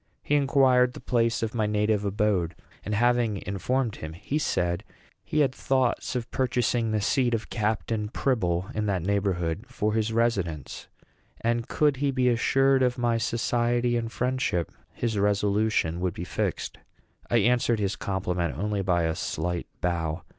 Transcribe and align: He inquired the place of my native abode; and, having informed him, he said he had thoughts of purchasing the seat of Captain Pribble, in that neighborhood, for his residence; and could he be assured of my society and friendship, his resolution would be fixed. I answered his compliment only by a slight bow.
He 0.23 0.33
inquired 0.33 0.93
the 0.93 0.99
place 0.99 1.43
of 1.43 1.53
my 1.53 1.67
native 1.67 2.03
abode; 2.03 2.55
and, 2.83 2.95
having 2.95 3.43
informed 3.45 3.97
him, 3.97 4.13
he 4.13 4.39
said 4.39 4.83
he 5.23 5.41
had 5.41 5.53
thoughts 5.53 6.15
of 6.15 6.31
purchasing 6.31 6.89
the 6.89 6.99
seat 7.01 7.35
of 7.35 7.51
Captain 7.51 8.09
Pribble, 8.09 8.71
in 8.73 8.87
that 8.87 9.03
neighborhood, 9.03 9.65
for 9.67 9.93
his 9.93 10.11
residence; 10.11 10.87
and 11.41 11.67
could 11.67 11.97
he 11.97 12.09
be 12.09 12.29
assured 12.29 12.81
of 12.81 12.97
my 12.97 13.19
society 13.19 13.95
and 13.95 14.11
friendship, 14.11 14.71
his 14.91 15.19
resolution 15.19 15.99
would 15.99 16.15
be 16.15 16.23
fixed. 16.23 16.79
I 17.29 17.37
answered 17.37 17.77
his 17.79 17.95
compliment 17.95 18.57
only 18.57 18.81
by 18.81 19.03
a 19.03 19.13
slight 19.13 19.67
bow. 19.81 20.23